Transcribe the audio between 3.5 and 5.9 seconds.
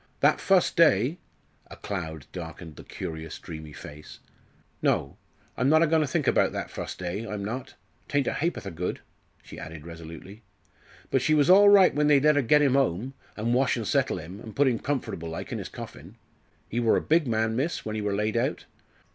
face "no, I'm not a